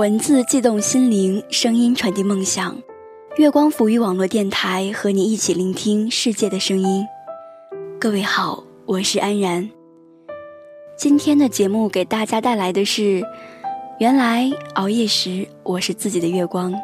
[0.00, 2.74] 文字悸动心灵，声音传递梦想。
[3.36, 7.04] 月光抚育网络电台和你一起聆听世界的声音。
[8.00, 9.68] 各位好，我是安然。
[10.96, 13.22] 今天的节目给大家带来的是：
[13.98, 16.74] 原来熬夜时我是自己的月光。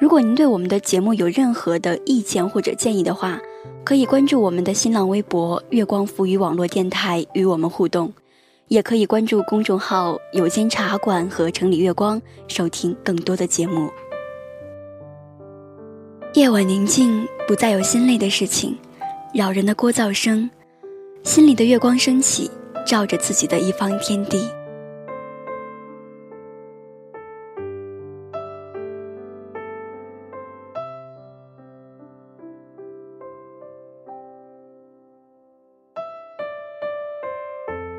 [0.00, 3.38] 如果您对我们的节目有任何的意见或者建议的话，
[3.84, 8.10] 可以关注我们的新浪微博“月光浮语网络电台”与我们互动，
[8.68, 13.88] 也可以关注公众号“有间茶馆”和“城里月光”收听更多的节目。
[16.34, 18.76] 夜晚宁静，不再有心累的事情，
[19.32, 20.50] 扰人的聒噪声，
[21.22, 22.50] 心里的月光升起，
[22.84, 24.48] 照着自己的一方天地。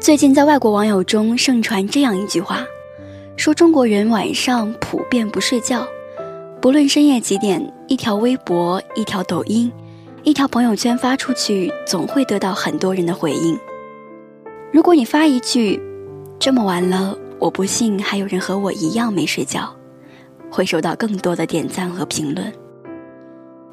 [0.08, 2.66] 最近在外国网友中盛传这样一句话，
[3.36, 5.86] 说中国人晚上普遍不睡觉，
[6.62, 9.70] 不论深夜几点，一条微博、一条抖音、
[10.24, 13.60] 一条朋友圈发出去，总会得到很多人的回应。
[14.72, 15.78] 如果你发一句
[16.40, 19.70] “这么晚了，我不信还有人和我一样没睡觉”，
[20.50, 22.50] 会收到更多的点赞和评论。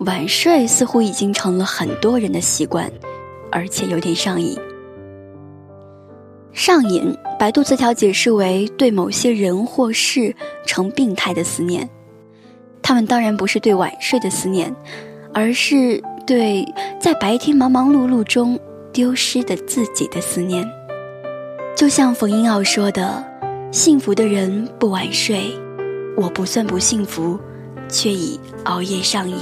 [0.01, 2.91] 晚睡似乎已经成了很多人的习惯，
[3.53, 4.59] 而且有点上瘾。
[6.55, 11.89] 上瘾，百度词条解释为对某些人或事成病态的思念。
[12.81, 14.73] 他们当然不是对晚睡的思念，
[15.33, 16.65] 而是对
[17.01, 18.59] 在白天忙忙碌碌中
[18.93, 20.65] 丢失的自己的思念。
[21.77, 23.23] 就像冯英奥说的
[23.73, 25.51] ：“幸福的人不晚睡，
[26.17, 27.37] 我不算不幸福，
[27.89, 29.37] 却已熬夜上瘾。”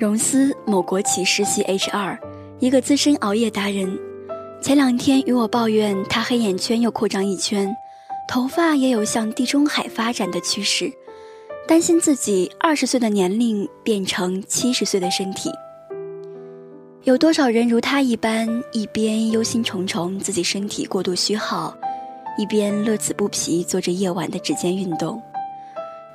[0.00, 2.16] 荣思某国企实习 HR，
[2.58, 3.98] 一个资深熬夜达人，
[4.62, 7.70] 前两天与我抱怨他黑眼圈又扩张一圈，
[8.26, 10.90] 头发也有向地中海发展的趋势，
[11.68, 15.50] 担心自己二十岁的年龄变成七十岁的身体。
[17.02, 21.76] 有多少人如他一般，一边忧心忡忡自己身体过度虚耗，
[22.38, 25.20] 一边乐此不疲做着夜晚的指尖运动，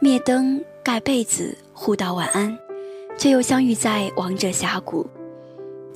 [0.01, 2.57] 灭灯盖被子，互道晚安。
[3.17, 5.07] 却又相遇在王者峡谷，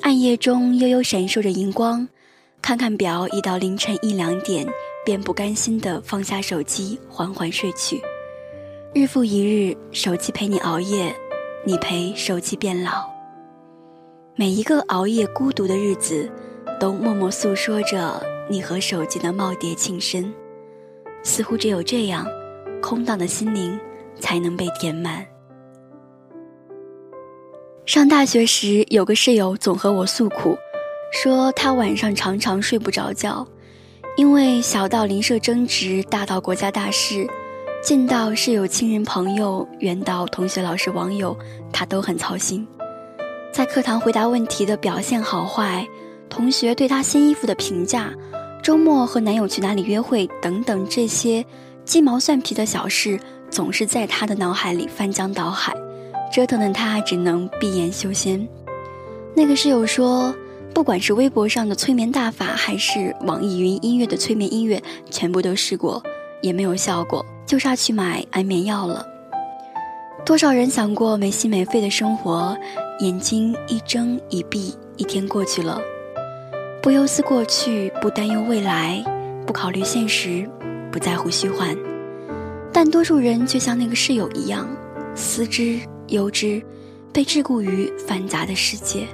[0.01, 2.07] 暗夜中悠悠闪烁着荧光。
[2.61, 4.67] 看看表，已到凌晨一两点，
[5.05, 8.01] 便不甘心地放下手机，缓缓睡去。
[8.93, 11.15] 日复一日，手机陪你熬夜，
[11.65, 13.09] 你陪手机变老。
[14.35, 16.29] 每一个熬夜孤独的日子，
[16.79, 20.33] 都默默诉说着你和手机的耄耋情深。
[21.23, 22.25] 似乎只有这样，
[22.81, 23.79] 空荡的心灵
[24.19, 25.25] 才能被填满。
[27.89, 30.55] 上大学时，有个室友总和我诉苦，
[31.11, 33.43] 说他晚上常常睡不着觉，
[34.15, 37.27] 因为小到邻舍争执，大到国家大事，
[37.81, 41.35] 近到室友亲人朋友，远到同学老师网友，
[41.73, 42.63] 他都很操心。
[43.51, 45.83] 在课堂回答问题的表现好坏，
[46.29, 48.13] 同学对他新衣服的评价，
[48.61, 51.43] 周末和男友去哪里约会等等这些
[51.85, 55.73] 鸡毛蒜皮的小事，总是在他的脑海里翻江倒海。
[56.31, 58.47] 折腾的他只能闭眼修仙。
[59.35, 60.33] 那个室友说，
[60.73, 66.01] 不管是微博上的催眠大法，还是网易云音乐的催眠音乐，全部都试过，
[66.41, 69.05] 也没有效果，就差去买安眠药了。
[70.25, 72.55] 多少人想过没心没肺的生活，
[72.99, 75.81] 眼睛一睁一闭，一天过去了，
[76.83, 79.03] 不忧思过去，不担忧未来，
[79.47, 80.47] 不考虑现实，
[80.91, 81.75] 不在乎虚幻。
[82.71, 84.67] 但多数人却像那个室友一样，
[85.15, 85.79] 思之。
[86.09, 86.61] 忧之，
[87.13, 89.07] 被桎梏于繁杂的世界。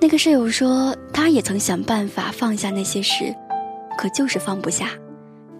[0.00, 3.34] 那个舍友说，他也曾想办法放下那些事，
[3.96, 4.90] 可就是放不下，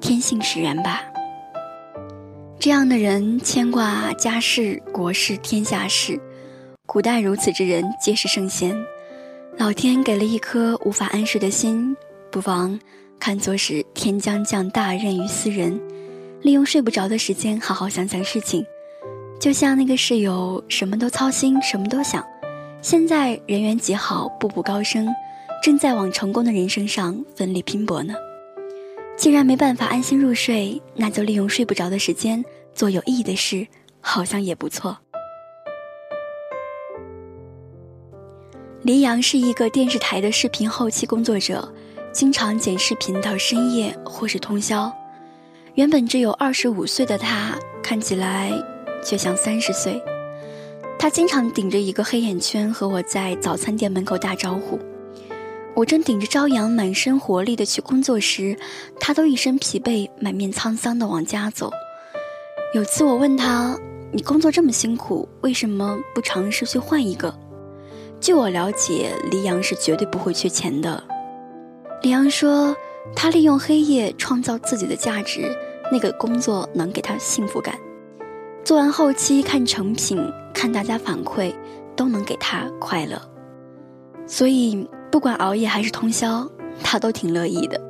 [0.00, 1.02] 天性使然吧。
[2.58, 6.18] 这样的人牵挂家事、国事、天下事，
[6.86, 8.74] 古代如此之人皆是圣贤。
[9.56, 11.96] 老天给了一颗无法安睡的心，
[12.30, 12.78] 不妨
[13.20, 15.80] 看作是天将降大任于斯人，
[16.42, 18.64] 利用睡不着的时间好好想想事情。
[19.44, 22.26] 就像那个室友，什么都操心，什么都想。
[22.80, 25.06] 现在人缘极好，步步高升，
[25.62, 28.14] 正在往成功的人生上奋力拼搏呢。
[29.18, 32.42] 既然没办法安心入睡，那就利用睡不着的时间
[32.72, 33.66] 做有意义的事，
[34.00, 34.96] 好像也不错。
[38.80, 41.70] 黎阳是一个电视台的视频后期工作者，
[42.12, 44.90] 经常剪视频到深夜或是通宵。
[45.74, 48.50] 原本只有二十五岁的他，看起来。
[49.04, 50.02] 却像三十岁，
[50.98, 54.78] 他经常顶着一个黑眼圈和我在早餐店门口打招呼。
[55.74, 58.56] 我正顶着朝阳，满身活力的去工作时，
[58.98, 61.70] 他都一身疲惫、满面沧桑的往家走。
[62.74, 63.76] 有次我问他
[64.12, 67.32] ：“你工作这么辛苦，为什么不尝试去换一个？”
[68.20, 71.02] 据我了解，黎阳是绝对不会缺钱的。
[72.02, 72.74] 黎阳说
[73.14, 75.52] ：“他利用黑夜创造自己的价值，
[75.90, 77.76] 那个工作能给他幸福感。
[78.64, 80.18] 做完后期看成品，
[80.52, 81.54] 看大家反馈，
[81.94, 83.20] 都能给他快乐。
[84.26, 86.44] 所以。”不管熬夜还是通宵，
[86.82, 87.80] 他都挺乐意的。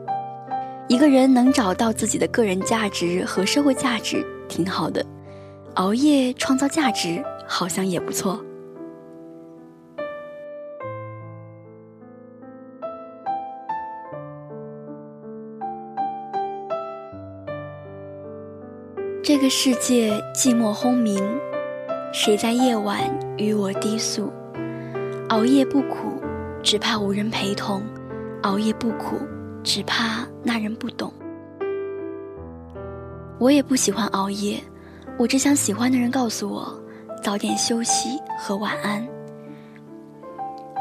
[0.88, 5.03] 一个人能找到自己的个人价值和社会价值，挺好的。
[5.76, 8.38] 熬夜创造价值，好像也不错。
[19.26, 21.19] 这个世界寂寞轰鸣，
[22.12, 23.00] 谁在夜晚
[23.38, 24.31] 与我低诉？
[25.31, 26.21] 熬夜不苦。
[26.62, 27.82] 只怕无人陪同，
[28.43, 29.17] 熬夜不苦，
[29.62, 31.11] 只怕那人不懂。
[33.38, 34.62] 我也不喜欢熬夜，
[35.19, 36.79] 我只想喜欢的人告诉我
[37.23, 39.06] 早点休息和晚安。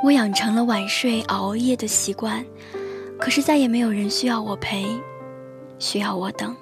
[0.03, 2.45] 我养成了晚睡熬夜的习惯，
[3.17, 4.85] 可是再也没有人需要我陪，
[5.79, 6.53] 需要我等。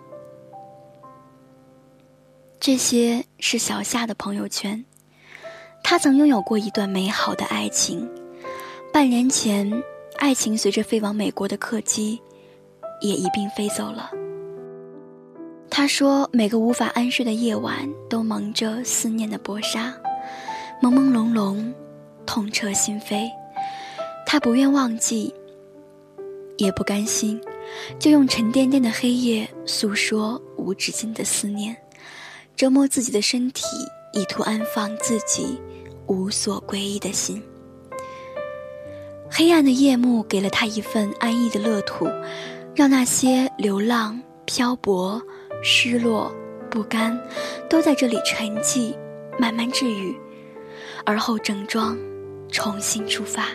[2.62, 4.86] 这些是小夏的朋友圈，
[5.84, 8.08] 他曾拥有过一段美好的爱情。
[8.94, 9.68] 半年前，
[10.20, 12.22] 爱情随着飞往美国的客机，
[13.02, 14.12] 也一并飞走了。
[15.72, 19.92] 他说：“每个无法安睡的夜晚，都蒙着思念的薄纱，
[20.84, 21.74] 朦朦胧胧，
[22.28, 23.28] 痛彻心扉。
[24.24, 25.34] 他不愿忘记，
[26.58, 27.42] 也不甘心，
[27.98, 31.76] 就用沉甸甸的黑夜诉说无止境的思念，
[32.62, 33.66] 折磨自己的身体，
[34.14, 35.60] 以图安放自己
[36.06, 37.42] 无所归依的心。”
[39.32, 42.06] 黑暗的夜幕给了他一份安逸的乐土，
[42.76, 45.20] 让那些流浪、漂泊、
[45.64, 46.32] 失落、
[46.70, 47.20] 不甘，
[47.68, 48.96] 都在这里沉寂，
[49.40, 50.16] 慢慢治愈，
[51.04, 51.98] 而后整装，
[52.52, 53.48] 重新出发。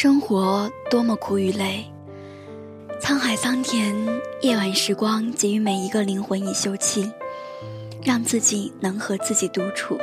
[0.00, 1.84] 生活多么苦与累。
[3.02, 3.92] 沧海桑田，
[4.42, 7.10] 夜晚时光给予每一个灵魂以休憩，
[8.04, 9.98] 让自己能和自己独处。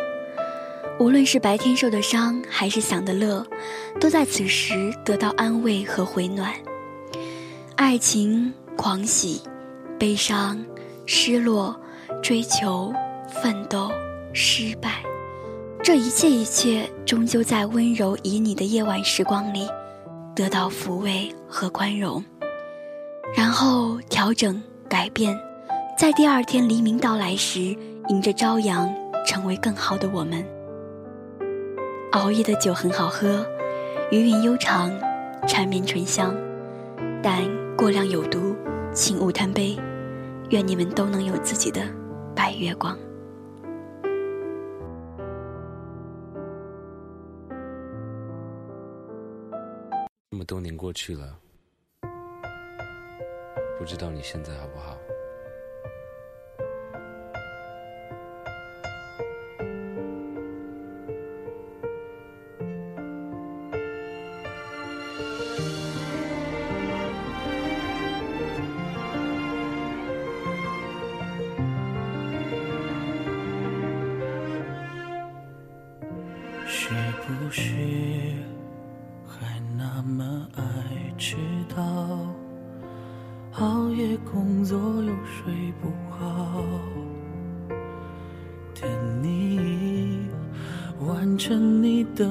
[1.00, 3.48] 无论是白天受的伤，还是享的乐，
[3.98, 6.52] 都在此时得到安慰和回暖。
[7.78, 9.44] 爱情、狂喜、
[9.98, 10.62] 悲伤、
[11.06, 11.74] 失落、
[12.22, 12.92] 追求、
[13.30, 13.90] 奋斗、
[14.34, 15.02] 失败，
[15.82, 19.66] 这一切一切，终究在温柔旖旎的夜晚时光里，
[20.36, 22.24] 得到抚慰和宽容。
[23.36, 25.36] 然后调整改变，
[25.98, 27.76] 在第二天黎明到来时，
[28.10, 28.94] 迎着朝阳，
[29.26, 30.46] 成为更好的我们。
[32.12, 33.46] 熬夜的酒很好喝，
[34.12, 34.92] 余韵悠长，
[35.48, 36.36] 缠绵醇香，
[37.24, 37.42] 但
[37.76, 38.56] 过量有毒，
[38.94, 39.78] 请勿贪杯。
[40.50, 41.82] 愿你们都能有自己的
[42.36, 42.96] 白月光。
[50.46, 51.40] 么多年过去了。
[53.80, 54.96] 不知道你现在好不好？
[76.68, 76.92] 是
[77.26, 78.45] 不是
[91.38, 92.26] 成你的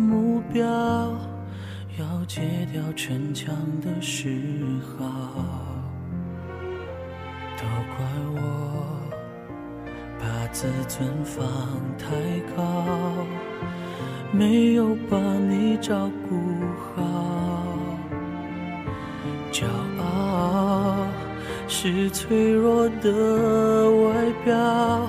[0.00, 0.64] 目标，
[1.98, 2.40] 要戒
[2.72, 4.28] 掉逞强的嗜
[4.98, 5.06] 好，
[7.56, 7.64] 都
[7.96, 8.40] 怪我
[10.18, 11.44] 把自尊放
[11.98, 12.06] 太
[12.56, 12.84] 高，
[14.32, 16.36] 没有把你照顾
[16.94, 17.02] 好。
[19.52, 19.66] 骄
[19.98, 21.06] 傲
[21.68, 25.08] 是脆弱的外表，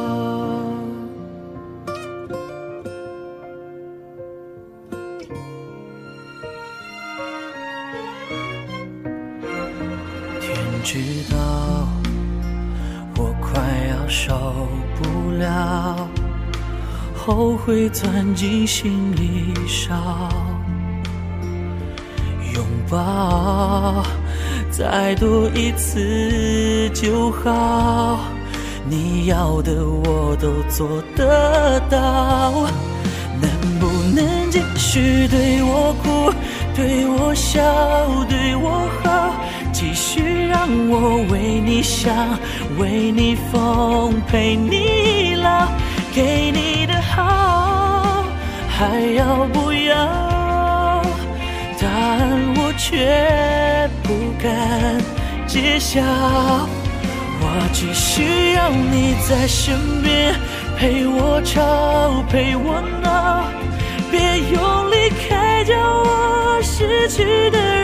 [14.95, 16.07] 不了，
[17.15, 19.93] 后悔钻进心里烧，
[22.53, 24.03] 拥抱
[24.69, 28.19] 再多一次就好，
[28.89, 32.67] 你要的我都做得到，
[33.41, 36.33] 能不能继续对我哭，
[36.75, 37.61] 对我笑，
[38.27, 39.33] 对我好？
[39.73, 40.21] 继续
[40.89, 42.37] 我为你想，
[42.77, 45.67] 为你疯，陪你老，
[46.13, 48.23] 给你的好
[48.69, 51.01] 还要不要？
[51.79, 55.01] 答案我却不敢
[55.47, 56.01] 揭晓。
[57.43, 60.35] 我只需要你在身边，
[60.77, 63.43] 陪我吵，陪我闹，
[64.11, 67.80] 别用离开叫我失去的。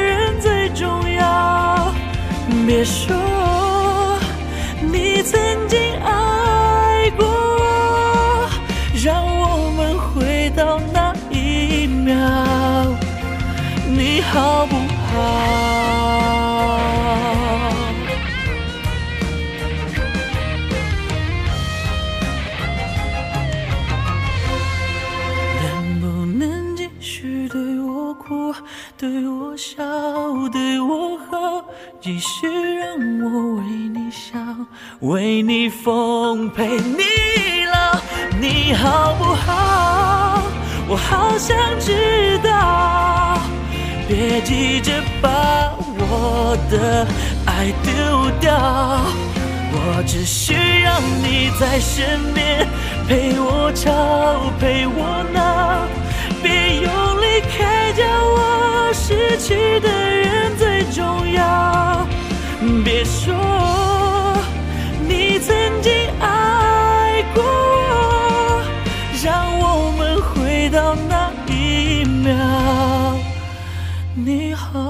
[2.77, 3.15] 别说
[4.83, 8.47] 你曾经爱过我，
[9.03, 12.13] 让我们回到那一秒，
[13.89, 15.17] 你好不好？
[25.63, 26.05] 能不
[26.37, 28.53] 能继续对我哭，
[28.99, 29.26] 对我笑，对我
[32.07, 34.65] 继续让我为你想，
[35.01, 37.03] 为你疯，陪你
[37.65, 37.99] 老，
[38.39, 40.41] 你好不好？
[40.87, 43.37] 我好想知道，
[44.07, 45.29] 别急着把
[45.99, 47.05] 我的
[47.45, 48.55] 爱丢掉。
[49.73, 52.65] 我只需要你在身边，
[53.05, 55.85] 陪我吵，陪我闹，
[56.41, 61.76] 别用离开叫我失去的人最重要。
[62.89, 63.35] 别说
[65.09, 65.91] 你曾经
[66.21, 68.63] 爱过我
[69.21, 72.33] 让我们回到那一秒。
[74.15, 74.86] 你好